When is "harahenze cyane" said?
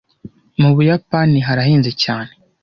1.47-2.31